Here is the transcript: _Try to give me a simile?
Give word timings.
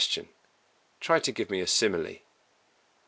_Try 0.99 1.21
to 1.21 1.31
give 1.31 1.51
me 1.51 1.61
a 1.61 1.67
simile? 1.67 2.15